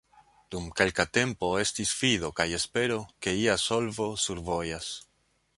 Dum 0.53 0.63
kelka 0.79 1.05
tempo 1.17 1.49
estis 1.65 1.93
fido 2.01 2.33
kaj 2.41 2.49
espero, 2.61 2.99
ke 3.27 3.37
ia 3.45 3.61
solvo 3.69 4.11
survojas. 4.29 4.93